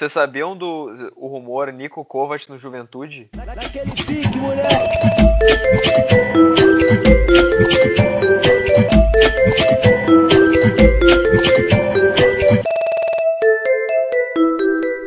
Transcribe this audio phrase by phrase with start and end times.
[0.00, 3.28] Vocês sabiam do o rumor Nico Kovac no Juventude?
[3.36, 4.38] Naquele pique,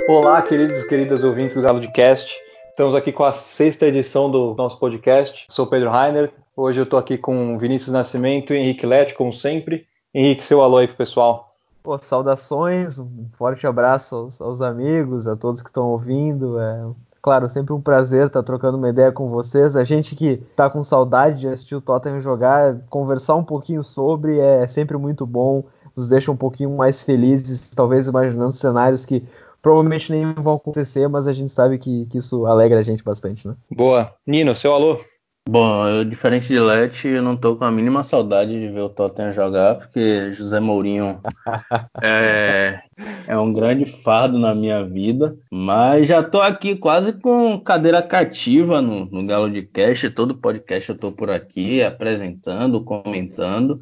[0.07, 2.31] Olá, queridos e queridas ouvintes do Galo de Cast.
[2.69, 5.47] Estamos aqui com a sexta edição do nosso podcast.
[5.49, 6.31] Sou Pedro Rainer.
[6.55, 9.87] Hoje eu estou aqui com Vinícius Nascimento e Henrique Lete, como sempre.
[10.13, 11.52] Henrique, seu alô aí pro pessoal.
[11.83, 16.57] Pô, saudações, um forte abraço aos, aos amigos, a todos que estão ouvindo.
[16.57, 16.85] É,
[17.21, 19.75] claro, sempre um prazer estar trocando uma ideia com vocês.
[19.75, 24.39] A gente que está com saudade de assistir o Tottenham jogar, conversar um pouquinho sobre
[24.39, 29.21] é sempre muito bom, nos deixa um pouquinho mais felizes, talvez imaginando cenários que
[29.61, 33.45] provavelmente nem vão acontecer, mas a gente sabe que, que isso alegra a gente bastante,
[33.45, 33.55] né?
[33.69, 34.13] Boa.
[34.25, 34.99] Nino, seu alô?
[35.47, 38.89] Bom, eu, diferente de Lete, eu não tô com a mínima saudade de ver o
[38.89, 41.19] Tottenham jogar, porque José Mourinho
[42.01, 42.81] é,
[43.27, 45.35] é, um grande fardo na minha vida.
[45.51, 50.09] Mas já tô aqui quase com cadeira cativa no, no Galo de Cash.
[50.15, 53.81] Todo podcast eu tô por aqui apresentando, comentando.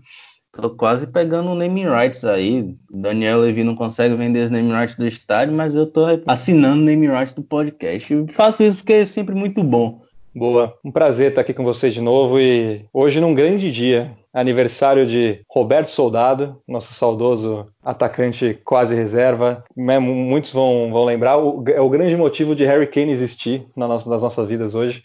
[0.51, 2.73] Tô quase pegando o naming rights aí.
[2.91, 6.85] Daniel Levy não consegue vender os naming rights do estádio, mas eu tô assinando o
[6.85, 8.25] naming rights do podcast.
[8.31, 10.01] Faço isso porque é sempre muito bom.
[10.33, 15.05] Boa, um prazer estar aqui com vocês de novo e hoje num grande dia, aniversário
[15.05, 19.61] de Roberto Soldado, nosso saudoso atacante quase reserva.
[19.75, 21.33] Né, muitos vão, vão lembrar,
[21.67, 25.03] é o grande motivo de Harry Kane existir nas nossas vidas hoje.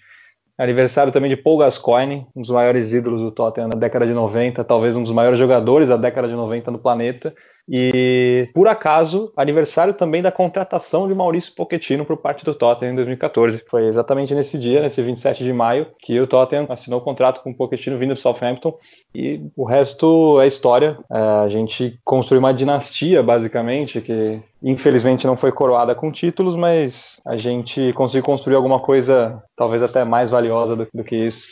[0.57, 4.63] Aniversário também de Paul Gascoigne, um dos maiores ídolos do Tottenham na década de 90,
[4.63, 7.35] talvez um dos maiores jogadores da década de 90 no planeta.
[7.69, 12.97] E, por acaso, aniversário também da contratação de Maurício Pochettino por parte do Tottenham em
[12.97, 13.65] 2014.
[13.69, 17.51] Foi exatamente nesse dia, nesse 27 de maio, que o Tottenham assinou o contrato com
[17.51, 18.79] o Pochettino vindo do Southampton.
[19.15, 20.97] E o resto é história.
[21.11, 27.21] É, a gente construiu uma dinastia, basicamente, que infelizmente não foi coroada com títulos, mas
[27.27, 31.47] a gente conseguiu construir alguma coisa talvez até mais valiosa do, do que isso.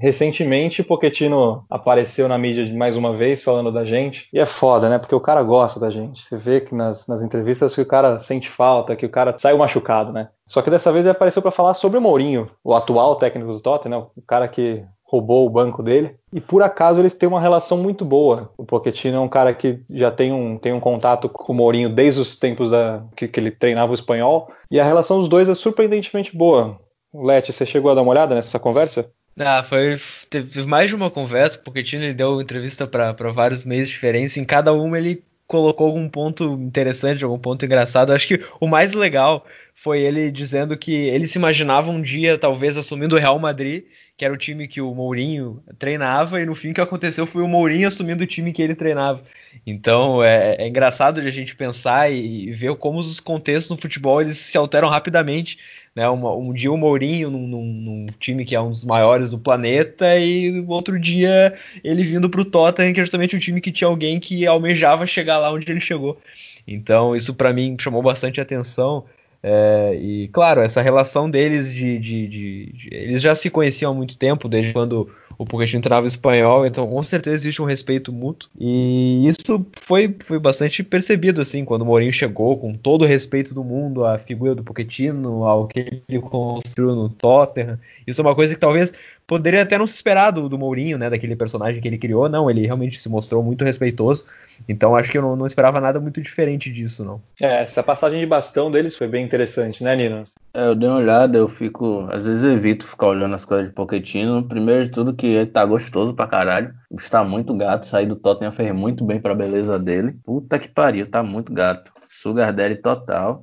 [0.00, 4.28] Recentemente, Pochettino apareceu na mídia mais uma vez falando da gente.
[4.32, 4.98] E é foda, né?
[4.98, 6.24] Porque o cara gosta da gente.
[6.24, 9.58] Você vê que nas, nas entrevistas que o cara sente falta, que o cara saiu
[9.58, 10.28] machucado, né?
[10.46, 13.60] Só que dessa vez ele apareceu para falar sobre o Mourinho, o atual técnico do
[13.60, 16.16] Tottenham, o cara que roubou o banco dele.
[16.32, 18.50] E por acaso eles têm uma relação muito boa.
[18.58, 21.88] O Pochettino é um cara que já tem um, tem um contato com o Mourinho
[21.88, 24.48] desde os tempos da, que, que ele treinava o espanhol.
[24.70, 26.78] E a relação dos dois é surpreendentemente boa.
[27.14, 29.10] Lete, você chegou a dar uma olhada nessa conversa?
[29.38, 29.98] Ah, foi.
[30.30, 34.36] Teve mais de uma conversa, porque Tino deu entrevista para vários meios diferentes.
[34.36, 38.12] Em cada uma ele colocou algum ponto interessante, algum ponto engraçado.
[38.12, 39.44] Acho que o mais legal
[39.74, 43.84] foi ele dizendo que ele se imaginava um dia, talvez, assumindo o Real Madrid,
[44.16, 47.42] que era o time que o Mourinho treinava, e no fim o que aconteceu foi
[47.42, 49.22] o Mourinho assumindo o time que ele treinava.
[49.66, 53.80] Então é, é engraçado de a gente pensar e, e ver como os contextos no
[53.80, 55.58] futebol eles se alteram rapidamente.
[55.94, 56.08] Né?
[56.08, 59.38] Uma, um dia o Mourinho num, num, num, time que é um dos maiores do
[59.38, 61.54] planeta e outro dia
[61.84, 65.06] ele vindo para o Tottenham, que é justamente um time que tinha alguém que almejava
[65.06, 66.18] chegar lá onde ele chegou.
[66.66, 69.04] Então isso para mim chamou bastante atenção.
[69.48, 73.94] É, e claro, essa relação deles de, de, de, de, Eles já se conheciam há
[73.94, 75.08] muito tempo, desde quando
[75.38, 78.48] o Pochettino treinava espanhol, então com certeza existe um respeito mútuo.
[78.58, 83.54] E isso foi, foi bastante percebido, assim, quando o Mourinho chegou, com todo o respeito
[83.54, 87.76] do mundo à figura do Pochettino, ao que ele construiu no Tottenham.
[88.06, 88.92] Isso é uma coisa que talvez
[89.26, 92.28] poderia até não se esperar do, do Mourinho, né, daquele personagem que ele criou.
[92.28, 94.24] Não, ele realmente se mostrou muito respeitoso.
[94.68, 97.20] Então acho que eu não, não esperava nada muito diferente disso, não.
[97.40, 100.26] É, essa passagem de bastão deles foi bem interessante, né, Nino?
[100.56, 102.08] É, eu dei uma olhada, eu fico.
[102.10, 104.42] Às vezes evito ficar olhando as coisas de Pochettino.
[104.48, 106.72] Primeiro de tudo, que ele tá gostoso pra caralho.
[106.98, 107.84] Está muito gato.
[107.84, 110.18] Sair do Tottenham fez muito bem pra beleza dele.
[110.24, 111.92] Puta que pariu, tá muito gato.
[112.08, 113.42] Sugar Daddy total.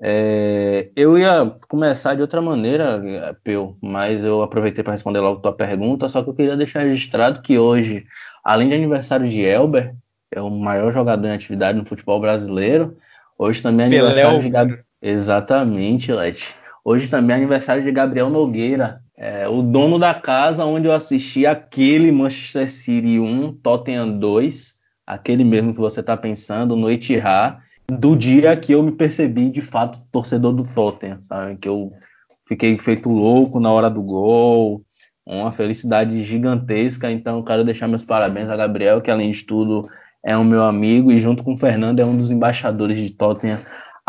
[0.00, 5.52] É, eu ia começar de outra maneira, Peu, mas eu aproveitei para responder logo tua
[5.52, 6.08] pergunta.
[6.08, 8.06] Só que eu queria deixar registrado que hoje,
[8.42, 9.94] além de aniversário de Elber,
[10.32, 12.96] é o maior jogador em atividade no futebol brasileiro.
[13.38, 14.87] Hoje também é aniversário de Gabriel.
[15.00, 16.54] Exatamente, Lete.
[16.84, 21.44] Hoje também é aniversário de Gabriel Nogueira, é, o dono da casa onde eu assisti
[21.44, 27.58] aquele Manchester City 1, Tottenham 2, aquele mesmo que você está pensando, no Etihad,
[27.90, 31.56] do dia que eu me percebi de fato torcedor do Tottenham, sabe?
[31.56, 31.92] Que eu
[32.46, 34.84] fiquei feito louco na hora do gol,
[35.26, 37.10] uma felicidade gigantesca.
[37.10, 39.82] Então, quero deixar meus parabéns a Gabriel, que além de tudo
[40.24, 43.58] é um meu amigo e junto com o Fernando é um dos embaixadores de Tottenham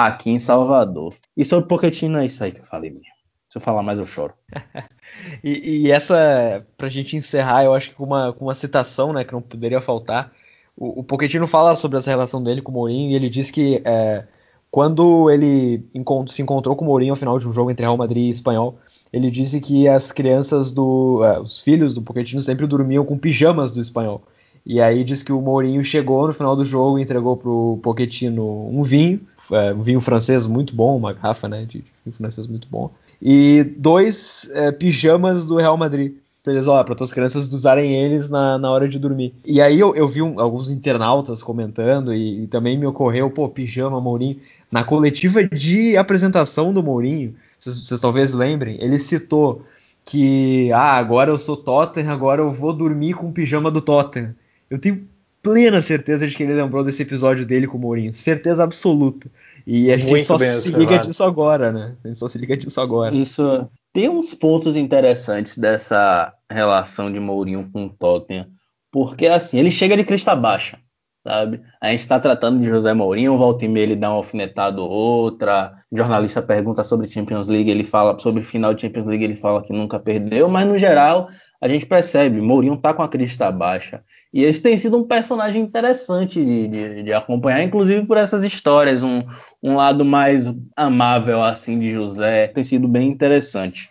[0.07, 1.13] aqui em Salvador.
[1.35, 3.05] E sobre Pochettino é isso aí que eu falei mesmo.
[3.49, 4.33] Se eu falar mais, eu choro.
[5.43, 9.25] e, e, essa, pra gente encerrar, eu acho que com uma, com uma citação, né,
[9.25, 10.31] que não poderia faltar,
[10.77, 13.81] o, o Pochettino fala sobre essa relação dele com o Mourinho e ele diz que
[13.83, 14.25] é,
[14.71, 15.83] quando ele
[16.27, 18.79] se encontrou com o Mourinho ao final de um jogo entre Real Madrid e Espanhol,
[19.11, 21.21] ele disse que as crianças do.
[21.23, 24.23] Uh, os filhos do Pochettino sempre dormiam com pijamas do espanhol.
[24.65, 28.69] E aí diz que o Mourinho chegou no final do jogo e entregou pro Pochettino
[28.69, 29.21] um vinho,
[29.51, 32.91] é, um vinho francês muito bom, uma garrafa né, de vinho francês muito bom,
[33.21, 36.13] e dois é, pijamas do Real Madrid.
[36.41, 39.33] Então eles, ó, para as crianças usarem eles na, na hora de dormir.
[39.45, 43.47] E aí eu, eu vi um, alguns internautas comentando e, e, também me ocorreu, pô,
[43.49, 44.37] pijama, Mourinho.
[44.71, 49.63] Na coletiva de apresentação do Mourinho, vocês talvez lembrem, ele citou
[50.05, 54.33] que, ah, agora eu sou Tottenham, agora eu vou dormir com o pijama do Tottenham.
[54.69, 55.07] Eu tenho
[55.41, 58.13] plena certeza de que ele lembrou desse episódio dele com o Mourinho.
[58.13, 59.29] Certeza absoluta.
[59.65, 61.95] E a gente Muito só se liga disso agora, né?
[62.03, 63.15] A gente só se liga disso agora.
[63.15, 68.47] Isso tem uns pontos interessantes dessa relação de Mourinho com o Tottenham.
[68.91, 70.77] Porque assim, ele chega de crista baixa
[71.23, 71.61] sabe?
[71.81, 74.89] A gente está tratando de José Mourinho, volta e meia ele dá uma alfinetada ou
[74.89, 79.35] outra, o jornalista pergunta sobre Champions League, ele fala sobre final de Champions League, ele
[79.35, 81.27] fala que nunca perdeu, mas no geral
[81.61, 84.01] a gente percebe, Mourinho tá com a crista baixa.
[84.33, 89.03] E esse tem sido um personagem interessante de, de, de acompanhar, inclusive por essas histórias,
[89.03, 89.21] um,
[89.61, 93.89] um lado mais amável assim de José, tem sido bem interessante.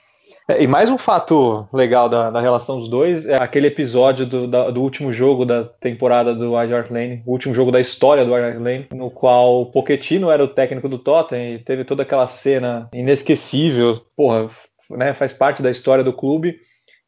[0.51, 4.49] É, e mais um fato legal da, da, relação dos dois é aquele episódio do,
[4.49, 8.35] da, do último jogo da temporada do Hart Lane, o último jogo da história do
[8.35, 12.27] Hart Lane, no qual o Pochettino era o técnico do Tottenham e teve toda aquela
[12.27, 14.49] cena inesquecível, porra,
[14.89, 16.57] né, faz parte da história do clube.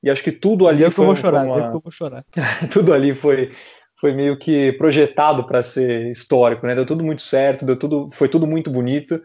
[0.02, 1.58] E acho que tudo ali foi, eu vou chorar, uma...
[1.58, 2.24] eu vou chorar.
[2.72, 3.52] tudo ali foi
[4.00, 6.74] foi meio que projetado para ser histórico, né?
[6.74, 9.20] Deu tudo muito certo, deu tudo, foi tudo muito bonito.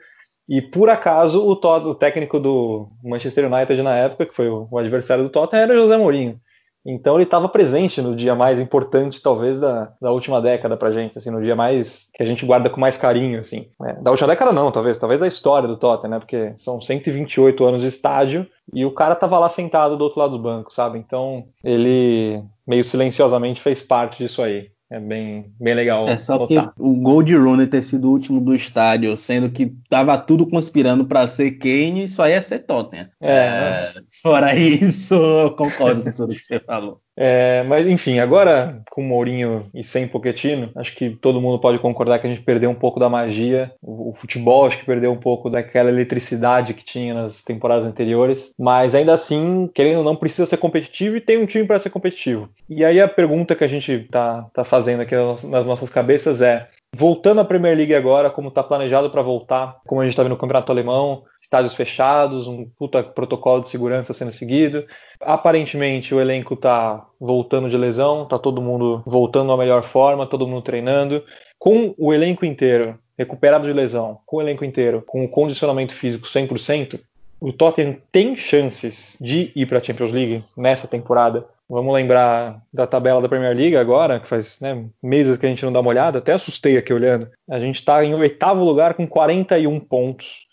[0.48, 4.68] E por acaso o, Todd, o técnico do Manchester United na época, que foi o,
[4.70, 6.40] o adversário do Tottenham, era José Mourinho.
[6.86, 11.18] Então ele estava presente no dia mais importante, talvez, da, da última década pra gente,
[11.18, 13.68] assim, no dia mais que a gente guarda com mais carinho, assim.
[13.84, 16.20] É, da última década não, talvez, talvez da história do Tottenham, né?
[16.20, 20.38] Porque são 128 anos de estádio e o cara tava lá sentado do outro lado
[20.38, 21.00] do banco, sabe?
[21.00, 24.70] Então ele meio silenciosamente fez parte disso aí.
[24.90, 26.08] É bem, bem legal.
[26.08, 26.48] É só
[26.78, 31.06] o gol de Rooney ter sido o último do estádio, sendo que tava tudo conspirando
[31.06, 33.10] para ser Kane, isso aí é ser Tottenham.
[33.20, 37.02] É, é, fora isso, eu concordo com tudo que você falou.
[37.18, 42.20] É, mas enfim, agora com Mourinho e sem Pochettino, acho que todo mundo pode concordar
[42.20, 43.72] que a gente perdeu um pouco da magia.
[43.82, 48.54] O, o, futebol acho que perdeu um pouco daquela eletricidade que tinha nas temporadas anteriores.
[48.60, 51.90] Mas ainda assim, querendo ou não, precisa ser competitivo e tem um time para ser
[51.90, 52.50] competitivo.
[52.70, 56.68] E aí a pergunta que a gente tá, tá fazendo aqui nas nossas cabeças é:
[56.94, 60.32] voltando à Premier League agora, como está planejado para voltar, como a gente está vendo
[60.34, 61.24] no Campeonato Alemão,
[61.56, 64.86] estádios fechados, um puta protocolo de segurança sendo seguido.
[65.22, 70.48] Aparentemente o elenco está voltando de lesão, está todo mundo voltando à melhor forma, todo
[70.48, 71.24] mundo treinando.
[71.58, 76.28] Com o elenco inteiro recuperado de lesão, com o elenco inteiro, com o condicionamento físico
[76.28, 77.00] 100%,
[77.40, 81.46] o Tottenham tem chances de ir para a Champions League nessa temporada.
[81.70, 85.64] Vamos lembrar da tabela da Premier League agora, que faz né, meses que a gente
[85.64, 87.28] não dá uma olhada, até assustei aqui olhando.
[87.50, 90.45] A gente está em oitavo lugar com 41 pontos.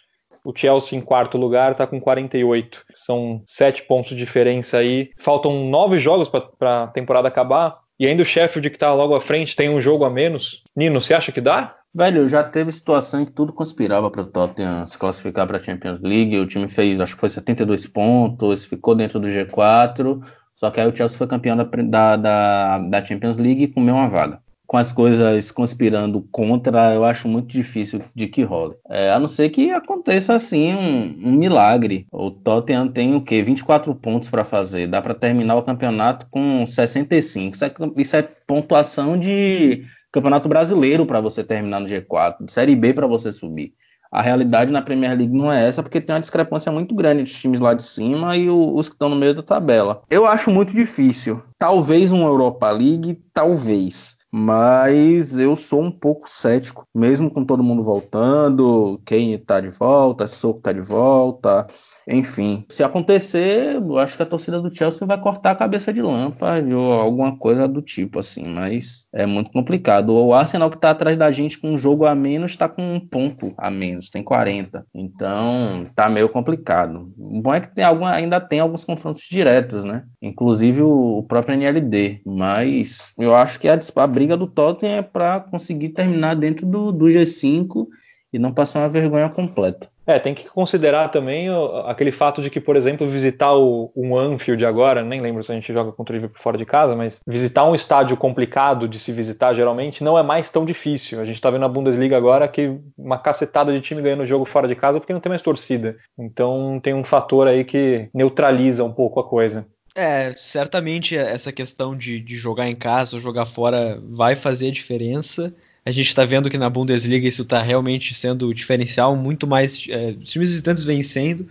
[0.44, 2.84] O Chelsea em quarto lugar está com 48.
[2.94, 5.10] São sete pontos de diferença aí.
[5.16, 7.78] Faltam nove jogos para a temporada acabar.
[7.98, 10.64] E ainda o Sheffield, que está logo à frente, tem um jogo a menos.
[10.74, 11.76] Nino, você acha que dá?
[11.94, 15.62] Velho, já teve situação em que tudo conspirava para o Tottenham se classificar para a
[15.62, 16.38] Champions League.
[16.38, 20.20] O time fez, acho que foi 72 pontos, ficou dentro do G4.
[20.56, 24.08] Só que aí o Chelsea foi campeão da, da, da, Champions League e comeu uma
[24.08, 28.74] vaga com as coisas conspirando contra, eu acho muito difícil de que role.
[28.88, 32.06] É, a não ser que aconteça assim um, um milagre.
[32.10, 33.42] O Tottenham tem o quê?
[33.42, 34.86] 24 pontos para fazer.
[34.86, 37.54] Dá para terminar o campeonato com 65.
[37.54, 42.92] Isso é, isso é pontuação de campeonato brasileiro para você terminar no G4, Série B
[42.92, 43.74] para você subir.
[44.12, 47.32] A realidade na Premier League não é essa, porque tem uma discrepância muito grande entre
[47.32, 50.02] os times lá de cima e os que estão no meio da tabela.
[50.10, 51.42] Eu acho muito difícil.
[51.58, 54.18] Talvez uma Europa League, talvez.
[54.34, 60.26] Mas eu sou um pouco cético, mesmo com todo mundo voltando, Kane tá de volta,
[60.26, 61.66] Soco tá de volta,
[62.08, 62.64] enfim.
[62.68, 66.72] Se acontecer, eu acho que a torcida do Chelsea vai cortar a cabeça de Lampard
[66.72, 70.14] ou alguma coisa do tipo assim, mas é muito complicado.
[70.14, 73.00] O Arsenal que tá atrás da gente com um jogo a menos tá com um
[73.00, 74.86] ponto a menos, tem 40.
[74.94, 77.12] Então, tá meio complicado.
[77.18, 80.04] O bom é que tem algum, ainda tem alguns confrontos diretos, né?
[80.20, 85.40] Inclusive o próprio NLD, mas eu acho que a, a briga do Tottenham é para
[85.40, 87.88] conseguir terminar dentro do, do G5
[88.32, 89.90] e não passar uma vergonha completa.
[90.06, 91.48] É, tem que considerar também
[91.86, 95.54] aquele fato de que, por exemplo, visitar o, um Anfield agora, nem lembro se a
[95.54, 99.12] gente joga contra o Liverpool fora de casa, mas visitar um estádio complicado de se
[99.12, 101.20] visitar geralmente não é mais tão difícil.
[101.20, 104.44] A gente tá vendo a Bundesliga agora que uma cacetada de time ganhando o jogo
[104.44, 105.96] fora de casa porque não tem mais torcida.
[106.18, 109.66] Então tem um fator aí que neutraliza um pouco a coisa.
[109.94, 114.72] É, certamente essa questão de, de jogar em casa ou jogar fora vai fazer a
[114.72, 115.54] diferença.
[115.84, 120.14] A gente está vendo que na Bundesliga isso está realmente sendo diferencial, muito mais é,
[120.20, 121.46] os times visitantes vencendo.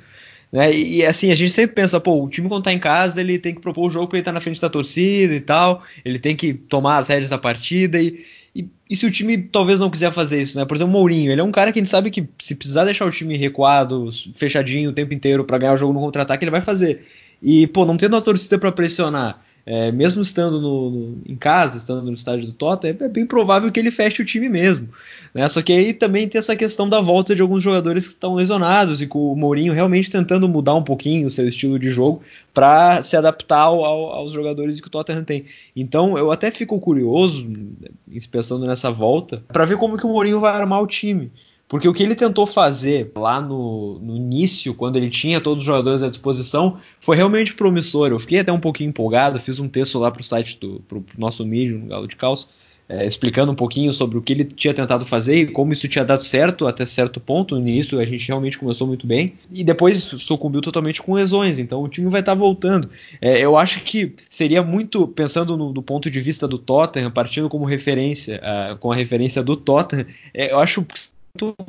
[0.51, 0.73] Né?
[0.73, 3.53] E, assim, a gente sempre pensa, pô, o time quando tá em casa, ele tem
[3.53, 6.19] que propor o jogo para ele estar tá na frente da torcida e tal, ele
[6.19, 9.89] tem que tomar as rédeas da partida e, e, e, se o time talvez não
[9.89, 10.65] quiser fazer isso, né?
[10.65, 12.83] Por exemplo, o Mourinho, ele é um cara que a gente sabe que se precisar
[12.83, 16.51] deixar o time recuado, fechadinho o tempo inteiro para ganhar o jogo no contra-ataque, ele
[16.51, 17.05] vai fazer.
[17.41, 21.77] E, pô, não tendo a torcida para pressionar é, mesmo estando no, no, em casa,
[21.77, 24.89] estando no estádio do Tottenham, é bem provável que ele feche o time mesmo.
[25.33, 25.47] Né?
[25.49, 29.01] Só que aí também tem essa questão da volta de alguns jogadores que estão lesionados
[29.01, 32.21] e com o Mourinho realmente tentando mudar um pouquinho o seu estilo de jogo
[32.53, 35.45] para se adaptar ao, aos jogadores que o Tottenham tem.
[35.75, 37.47] Então eu até fico curioso,
[38.31, 41.31] pensando nessa volta, para ver como que o Mourinho vai armar o time.
[41.71, 45.65] Porque o que ele tentou fazer lá no, no, início, quando ele tinha todos os
[45.65, 48.09] jogadores à disposição, foi realmente promissor.
[48.09, 50.99] Eu fiquei até um pouquinho empolgado, fiz um texto lá para o site do pro,
[50.99, 52.49] pro nosso mídia, no Galo de Caos,
[52.89, 56.03] é, explicando um pouquinho sobre o que ele tinha tentado fazer e como isso tinha
[56.03, 57.55] dado certo até certo ponto.
[57.55, 61.57] No início a gente realmente começou muito bem e depois sucumbiu totalmente com lesões.
[61.57, 62.89] Então o time vai estar tá voltando.
[63.21, 67.47] É, eu acho que seria muito, pensando no, do ponto de vista do Tottenham, partindo
[67.47, 70.85] como referência, uh, com a referência do Tottenham, é, eu acho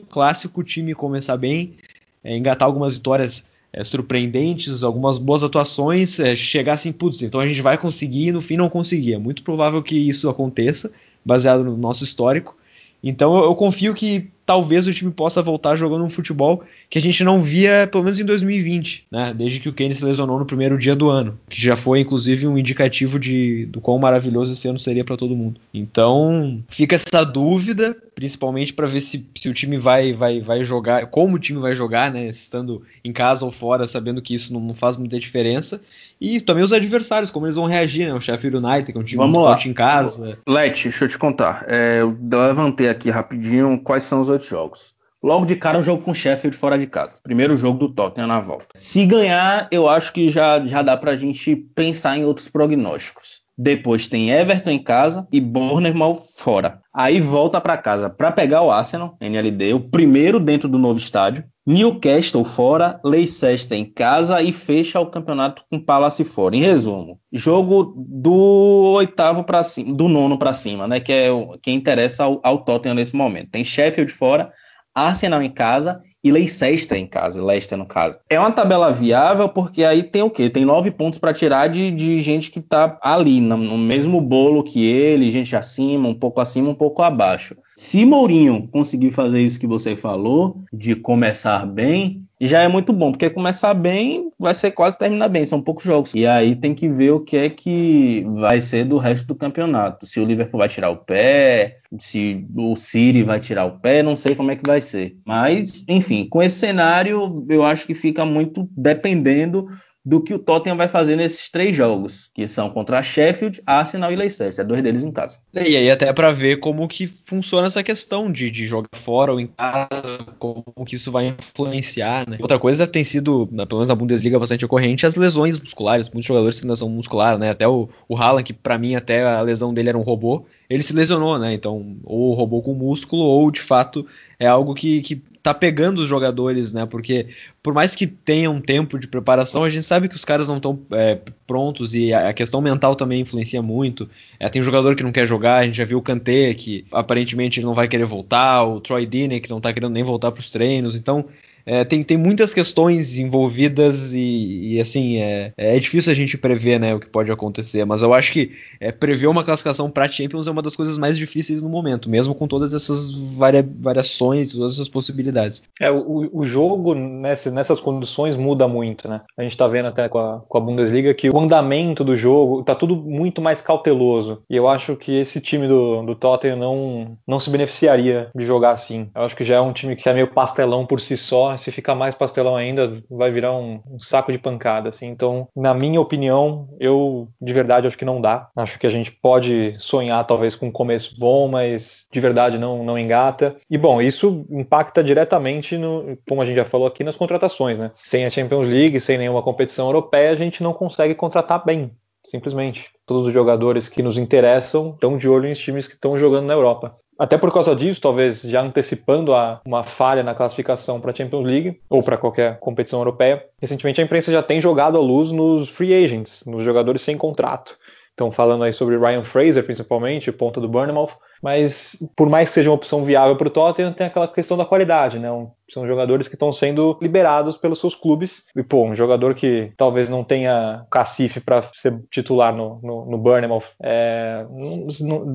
[0.08, 1.74] clássico o time começar bem,
[2.22, 7.48] é, engatar algumas vitórias é, surpreendentes, algumas boas atuações, é, chegar assim, putz, então a
[7.48, 9.14] gente vai conseguir e no fim não conseguir.
[9.14, 10.92] É muito provável que isso aconteça,
[11.24, 12.56] baseado no nosso histórico.
[13.02, 17.00] Então eu, eu, confio que talvez o time possa voltar jogando um futebol que a
[17.00, 19.32] gente não via pelo menos em 2020, né?
[19.34, 22.46] Desde que o Kane se lesionou no primeiro dia do ano, que já foi inclusive
[22.46, 25.58] um indicativo de do quão maravilhoso esse ano seria para todo mundo.
[25.72, 31.06] Então fica essa dúvida, principalmente para ver se, se o time vai, vai, vai jogar,
[31.06, 32.28] como o time vai jogar, né?
[32.28, 35.80] Estando em casa ou fora, sabendo que isso não, não faz muita diferença.
[36.20, 38.14] E também os adversários, como eles vão reagir, né?
[38.14, 39.52] O Sheffield United, que é um time Vamos muito lá.
[39.52, 40.38] forte em casa.
[40.46, 41.64] Let, deixa eu te contar.
[41.66, 44.94] É, eu levantei aqui rapidinho quais são os outros jogos.
[45.22, 47.20] Logo de cara, um jogo com o Sheffield fora de casa.
[47.22, 48.66] Primeiro jogo do Tottenham na volta.
[48.74, 53.42] Se ganhar, eu acho que já, já dá pra gente pensar em outros prognósticos.
[53.56, 56.81] Depois tem Everton em casa e Bournemouth fora.
[56.94, 61.44] Aí volta para casa para pegar o Arsenal, NLD, o primeiro dentro do novo estádio.
[61.64, 66.56] Newcastle fora, Leicester em casa e fecha o campeonato com Palace fora.
[66.56, 70.98] Em resumo, jogo do oitavo para cima, do nono para cima, né?
[70.98, 73.50] Que é o que interessa ao, ao Tottenham nesse momento.
[73.50, 74.50] Tem Sheffield fora,
[74.94, 78.18] Arsenal em casa e Leicester em casa, Leicester no caso.
[78.28, 80.50] É uma tabela viável porque aí tem o quê?
[80.50, 84.62] Tem nove pontos para tirar de, de gente que tá ali, no, no, mesmo bolo
[84.62, 87.56] que ele, gente acima, um pouco acima, um pouco abaixo.
[87.76, 93.12] Se Mourinho conseguir fazer isso que você falou, de começar bem, já é muito bom,
[93.12, 96.12] porque começar bem vai ser quase terminar bem, são poucos jogos.
[96.14, 100.06] E aí tem que ver o que é que vai ser do resto do campeonato.
[100.06, 104.16] Se o Liverpool vai tirar o pé, se o City vai tirar o pé, não
[104.16, 105.16] sei como é que vai ser.
[105.24, 109.66] Mas, enfim, com esse cenário, eu acho que fica muito dependendo
[110.04, 114.16] do que o Tottenham vai fazer nesses três jogos, que são contra Sheffield, Arsenal e
[114.16, 115.38] Leicester, dois deles em casa.
[115.54, 119.38] E aí até para ver como que funciona essa questão de, de jogar fora ou
[119.38, 122.38] em casa, como que isso vai influenciar, né?
[122.40, 126.58] Outra coisa tem sido, pelo menos na Bundesliga bastante ocorrente, as lesões musculares, muitos jogadores
[126.58, 127.50] têm lesão muscular, né?
[127.50, 130.82] Até o, o Haaland, que para mim até a lesão dele era um robô, ele
[130.82, 131.54] se lesionou, né?
[131.54, 134.04] Então, ou roubou com músculo, ou de fato
[134.38, 136.86] é algo que, que tá pegando os jogadores, né?
[136.86, 137.26] Porque
[137.62, 140.58] por mais que tenha um tempo de preparação, a gente sabe que os caras não
[140.58, 144.08] estão é, prontos e a, questão mental também influencia muito.
[144.38, 147.58] É, tem jogador que não quer jogar, a gente já viu o Kanté, que aparentemente
[147.58, 150.40] ele não vai querer voltar, o Troy Deeney, que não tá querendo nem voltar para
[150.40, 150.94] os treinos.
[150.94, 151.26] Então,
[151.66, 156.78] é, tem, tem muitas questões envolvidas e, e assim, é, é difícil a gente prever
[156.78, 160.46] né, o que pode acontecer, mas eu acho que é, prever uma classificação para Champions
[160.46, 164.74] é uma das coisas mais difíceis no momento, mesmo com todas essas varia, variações, todas
[164.74, 165.62] essas possibilidades.
[165.80, 169.22] É, o, o jogo nessa, nessas condições muda muito, né?
[169.36, 172.62] A gente está vendo até com a, com a Bundesliga que o andamento do jogo
[172.62, 177.18] tá tudo muito mais cauteloso, e eu acho que esse time do, do Tottenham não,
[177.26, 179.08] não se beneficiaria de jogar assim.
[179.14, 181.72] Eu acho que já é um time que é meio pastelão por si só, se
[181.72, 185.06] ficar mais pastelão ainda, vai virar um, um, saco de pancada, assim.
[185.06, 188.48] Então, na minha opinião, eu de verdade acho que não dá.
[188.56, 192.84] Acho que a gente pode sonhar talvez com um começo bom, mas de verdade não,
[192.84, 193.56] não engata.
[193.70, 197.90] E bom, isso impacta diretamente no, como a gente já falou aqui, nas contratações, né?
[198.02, 201.90] Sem a Champions League, sem nenhuma competição europeia, a gente não consegue contratar bem
[202.26, 202.90] simplesmente.
[203.06, 206.54] Todos os jogadores que nos interessam estão de olho em times que estão jogando na
[206.54, 206.96] Europa.
[207.22, 211.46] Até por causa disso, talvez já antecipando a, uma falha na classificação para a Champions
[211.46, 215.68] League ou para qualquer competição europeia, recentemente a imprensa já tem jogado à luz nos
[215.68, 217.78] free agents, nos jogadores sem contrato.
[218.10, 221.12] Estão falando aí sobre Ryan Fraser, principalmente, ponta do Bournemouth,
[221.42, 224.64] mas por mais que seja uma opção viável para o Tottenham, tem aquela questão da
[224.64, 225.28] qualidade, né?
[225.72, 228.44] São jogadores que estão sendo liberados pelos seus clubes.
[228.54, 233.18] E, pô, um jogador que talvez não tenha cacife para ser titular no, no, no
[233.18, 234.44] Bournemouth, é,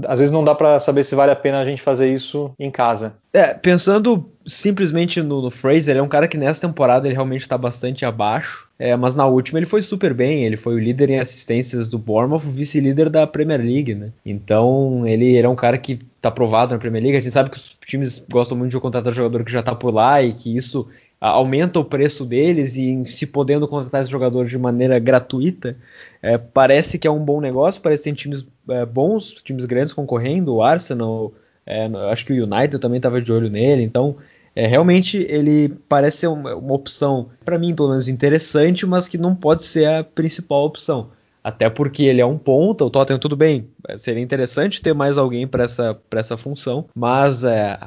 [0.08, 2.70] às vezes não dá para saber se vale a pena a gente fazer isso em
[2.70, 3.16] casa.
[3.34, 7.42] É, pensando simplesmente no, no Fraser, ele é um cara que nessa temporada ele realmente
[7.42, 8.68] está bastante abaixo.
[8.80, 11.98] É, mas na última ele foi super bem, ele foi o líder em assistências do
[11.98, 14.12] Bournemouth, vice-líder da Premier League, né?
[14.24, 17.18] Então ele, ele é um cara que tá aprovado na Premier League.
[17.18, 19.94] A gente sabe que os times gostam muito de contratar jogador que já tá por
[19.94, 20.88] lá e que isso
[21.20, 25.76] aumenta o preço deles e se podendo contratar esse jogador de maneira gratuita,
[26.22, 29.94] é, parece que é um bom negócio, parece que tem times é, bons, times grandes
[29.94, 31.34] concorrendo, o Arsenal,
[31.66, 34.16] é, acho que o United também estava de olho nele, então
[34.56, 39.18] é, realmente ele parece ser uma, uma opção, para mim pelo menos interessante, mas que
[39.18, 41.10] não pode ser a principal opção.
[41.48, 45.48] Até porque ele é um ponta, o Tottenham tudo bem, seria interessante ter mais alguém
[45.48, 47.80] para essa, essa função, mas é,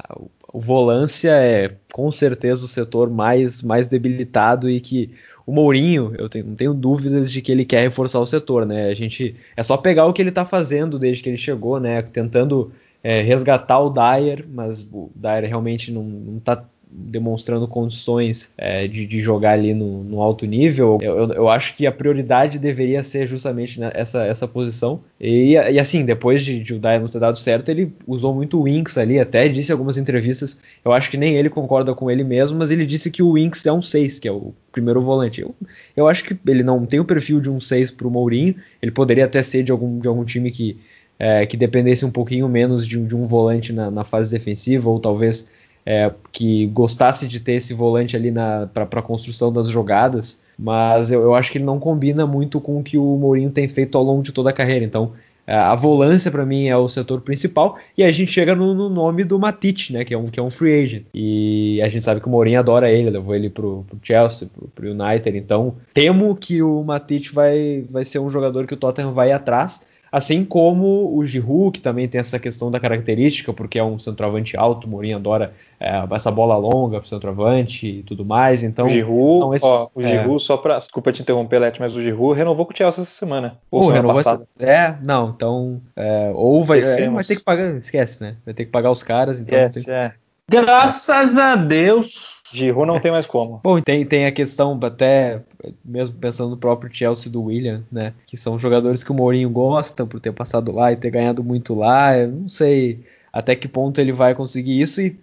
[0.51, 5.11] o volância é com certeza o setor mais, mais debilitado e que
[5.45, 8.87] o Mourinho, eu tenho, não tenho dúvidas de que ele quer reforçar o setor, né?
[8.87, 12.01] A gente é só pegar o que ele está fazendo desde que ele chegou, né?
[12.01, 12.71] Tentando
[13.03, 19.21] é, resgatar o Dyer, mas o Dyer realmente não está demonstrando condições é, de, de,
[19.21, 23.27] jogar ali no, no alto nível, eu, eu, eu, acho que a prioridade deveria ser
[23.27, 25.01] justamente né, essa, essa posição.
[25.19, 28.63] E, e assim, depois de, de o não ter dado certo, ele usou muito o
[28.63, 32.23] Winks ali, até disse em algumas entrevistas, eu acho que nem ele concorda com ele
[32.23, 35.41] mesmo, mas ele disse que o Winks é um 6, que é o primeiro volante.
[35.41, 35.55] Eu,
[35.95, 38.91] eu acho que ele não tem o perfil de um 6 para o Mourinho, ele
[38.91, 40.77] poderia até ser de algum, de algum time que,
[41.17, 44.99] é, que dependesse um pouquinho menos de, de um volante na, na fase defensiva, ou
[44.99, 45.49] talvez
[45.85, 48.31] é, que gostasse de ter esse volante ali
[48.73, 52.79] para a construção das jogadas, mas eu, eu, acho que ele não combina muito com
[52.79, 54.85] o que o Mourinho tem feito ao longo de toda a carreira.
[54.85, 55.13] Então,
[55.45, 58.89] é, a volância para mim é o setor principal e a gente chega no, no,
[58.89, 61.05] nome do Matich, né, que é um que é um free agent.
[61.13, 64.67] E a gente sabe que o Mourinho adora ele, levou ele pro, pro Chelsea, pro,
[64.67, 65.35] pro United.
[65.37, 69.81] Então, temo que o Matich vai vai ser um jogador que o Tottenham vai atrás.
[70.11, 74.57] Assim como o Giroud, que também tem essa questão da característica, porque é um centroavante
[74.57, 78.61] alto, o Mourinho adora é, essa bola longa pro centroavante e tudo mais.
[78.61, 80.45] Então, o Giroud, então esses, ó, o Giroud é...
[80.45, 83.57] só para desculpa te interromper, Leti, mas o Giroud renovou com o Chelsea essa semana.
[83.71, 84.41] Ou uh, renovou essa...
[84.59, 88.35] É, não, então é, ou vai, é, vai ter que pagar, esquece, né?
[88.43, 89.95] Vai ter que pagar os caras, então esquece, tem...
[89.95, 90.11] é.
[90.49, 92.40] Graças a Deus.
[92.53, 93.59] Giroud não tem mais como.
[93.63, 95.41] Bom, tem, tem a questão, até
[95.83, 98.13] mesmo pensando no próprio Chelsea do William, né?
[98.25, 101.73] Que são jogadores que o Mourinho gosta por ter passado lá e ter ganhado muito
[101.73, 102.17] lá.
[102.17, 102.99] Eu não sei
[103.31, 105.17] até que ponto ele vai conseguir isso e,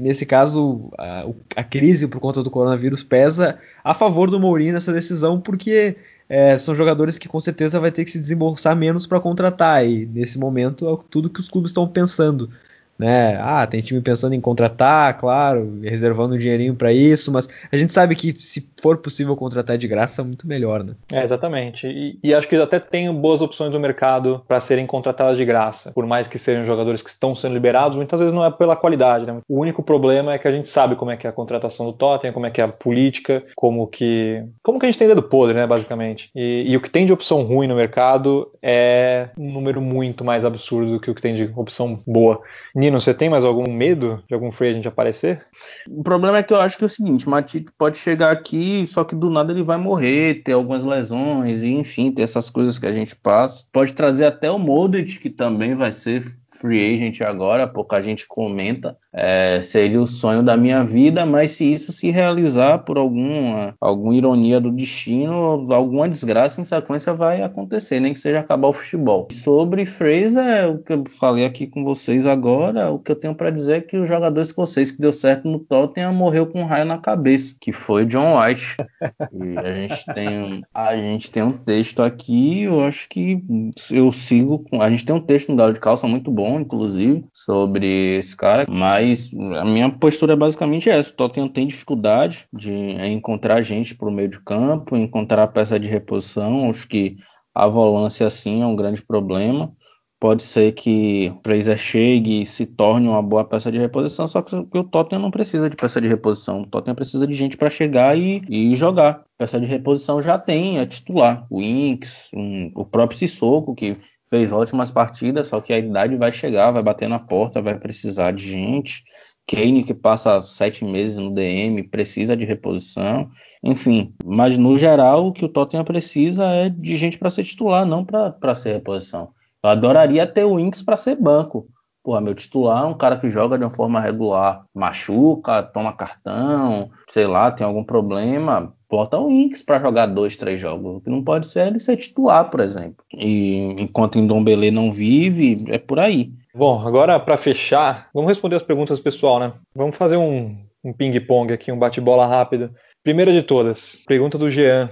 [0.00, 4.92] nesse caso a, a, crise por conta do coronavírus pesa a favor do Mourinho nessa
[4.92, 5.96] decisão porque
[6.28, 10.06] é, são jogadores que com certeza vai ter que se desembolsar menos para contratar e
[10.06, 12.50] nesse momento é tudo que os clubes estão pensando
[12.98, 13.38] né?
[13.40, 17.92] Ah, tem time pensando em contratar, claro, reservando um dinheirinho para isso, mas a gente
[17.92, 20.94] sabe que se for possível contratar de graça, muito melhor, né?
[21.12, 21.86] É, exatamente.
[21.86, 25.92] E, e acho que até tem boas opções no mercado para serem contratadas de graça,
[25.92, 29.26] por mais que sejam jogadores que estão sendo liberados, muitas vezes não é pela qualidade,
[29.26, 29.38] né?
[29.48, 31.92] O único problema é que a gente sabe como é que é a contratação do
[31.92, 35.22] Tottenham, como é que é a política, como que como que a gente tem dedo
[35.22, 36.30] podre, né, basicamente.
[36.34, 40.44] E, e o que tem de opção ruim no mercado é um número muito mais
[40.44, 42.40] absurdo do que o que tem de opção boa.
[42.82, 45.46] Nino, você tem mais algum medo de algum free agent aparecer?
[45.88, 48.84] O problema é que eu acho que é o seguinte, o Matito pode chegar aqui,
[48.88, 52.80] só que do nada ele vai morrer, ter algumas lesões, e enfim, ter essas coisas
[52.80, 53.66] que a gente passa.
[53.72, 56.24] Pode trazer até o Modric, que também vai ser
[56.62, 61.70] free agent agora, pouca gente comenta, é, seria o sonho da minha vida, mas se
[61.70, 67.98] isso se realizar por alguma, alguma ironia do destino, alguma desgraça em sequência vai acontecer,
[67.98, 69.26] nem que seja acabar o futebol.
[69.32, 73.50] Sobre Fraser, o que eu falei aqui com vocês agora, o que eu tenho para
[73.50, 76.84] dizer é que o jogador escocês que deu certo no Tottenham morreu com um raio
[76.84, 78.76] na cabeça, que foi John White.
[79.34, 83.42] e a gente tem, a gente tem um texto aqui, eu acho que
[83.90, 86.60] eu sigo com, a gente tem um texto no Galo de Calça muito bom bom,
[86.60, 91.12] inclusive, sobre esse cara, mas a minha postura é basicamente essa.
[91.12, 92.72] O Tottenham tem dificuldade de
[93.08, 96.68] encontrar gente para o meio de campo, encontrar peça de reposição.
[96.68, 97.16] Acho que
[97.54, 99.72] a volância, sim, é um grande problema.
[100.20, 104.40] Pode ser que o Fraser chegue e se torne uma boa peça de reposição, só
[104.40, 106.62] que o Tottenham não precisa de peça de reposição.
[106.62, 109.24] O Tottenham precisa de gente para chegar e, e, jogar.
[109.36, 111.44] Peça de reposição já tem, é titular.
[111.50, 113.96] O Inks, um, o próprio Sissoko, que
[114.32, 118.32] fez ótimas partidas, só que a idade vai chegar, vai bater na porta, vai precisar
[118.32, 119.02] de gente.
[119.46, 123.28] Kane, que passa sete meses no DM, precisa de reposição.
[123.62, 127.84] Enfim, mas no geral, o que o Tottenham precisa é de gente para ser titular,
[127.84, 129.34] não para ser reposição.
[129.62, 131.68] Eu adoraria ter o Inks para ser banco.
[132.04, 136.90] Porra, meu titular é um cara que joga de uma forma regular, machuca, toma cartão,
[137.06, 140.96] sei lá, tem algum problema, bota o Inks para jogar dois, três jogos.
[140.96, 143.04] O que não pode ser ele ser titular, por exemplo.
[143.14, 146.32] E enquanto Ndombele não vive, é por aí.
[146.52, 149.52] Bom, agora para fechar, vamos responder as perguntas pessoal, né?
[149.74, 152.70] Vamos fazer um, um ping-pong aqui, um bate-bola rápido.
[153.04, 154.90] Primeira de todas, pergunta do Jean.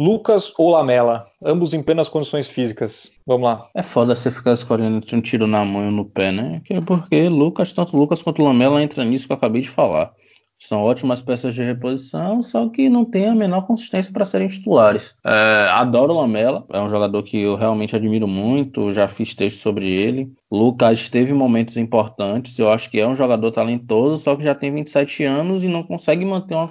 [0.00, 3.12] Lucas ou Lamela, ambos em plenas condições físicas.
[3.26, 3.68] Vamos lá.
[3.74, 6.62] É foda você ficar escolhendo um tiro na mão e no pé, né?
[6.70, 10.10] É porque Lucas, tanto Lucas quanto Lamela entra nisso que eu acabei de falar.
[10.62, 15.16] São ótimas peças de reposição, só que não tem a menor consistência para serem titulares.
[15.24, 19.88] É, adoro Lamela, é um jogador que eu realmente admiro muito, já fiz texto sobre
[19.88, 20.30] ele.
[20.52, 24.70] Lucas teve momentos importantes, eu acho que é um jogador talentoso, só que já tem
[24.70, 26.68] 27 anos e não consegue manter uma,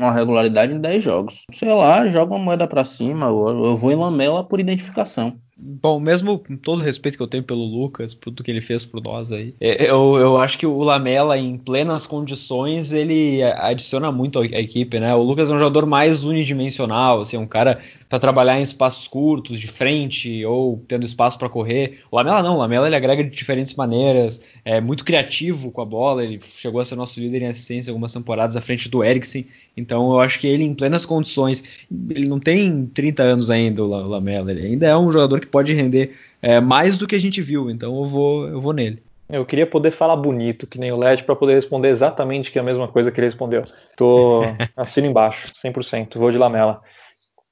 [0.00, 1.44] uma regularidade em 10 jogos.
[1.52, 5.38] Sei lá, joga uma moeda para cima, eu, eu vou em Lamela por identificação.
[5.62, 8.62] Bom, mesmo com todo o respeito que eu tenho pelo Lucas, por tudo que ele
[8.62, 13.42] fez por nós aí, é, eu, eu acho que o Lamela, em plenas condições, ele
[13.42, 15.14] adiciona muito à equipe, né?
[15.14, 19.60] O Lucas é um jogador mais unidimensional, assim, um cara para trabalhar em espaços curtos,
[19.60, 22.00] de frente, ou tendo espaço para correr.
[22.10, 25.84] O Lamela não, o Lamela ele agrega de diferentes maneiras, é muito criativo com a
[25.84, 29.46] bola, ele chegou a ser nosso líder em assistência algumas temporadas à frente do Eriksen,
[29.76, 31.62] então eu acho que ele em plenas condições,
[32.08, 35.74] ele não tem 30 anos ainda, o Lamela, ele ainda é um jogador que pode
[35.74, 39.02] render é, mais do que a gente viu, então eu vou, eu vou nele.
[39.28, 42.62] Eu queria poder falar bonito, que nem o LED, para poder responder exatamente que é
[42.62, 43.64] a mesma coisa que ele respondeu.
[43.96, 44.42] Tô
[44.76, 46.80] assino embaixo, 100%, vou de lamela.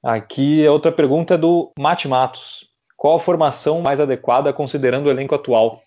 [0.03, 2.67] Aqui a outra pergunta é do Mate Matos.
[2.97, 5.81] Qual a formação mais adequada considerando o elenco atual?